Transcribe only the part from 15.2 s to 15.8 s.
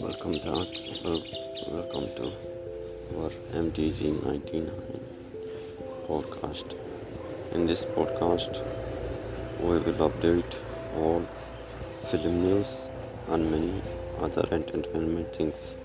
things.